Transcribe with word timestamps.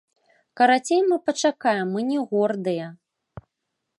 Карацей, 0.59 1.01
мы 1.09 1.19
пачакаем, 1.27 1.93
мы 1.97 2.07
не 2.09 2.19
гордыя. 2.33 2.87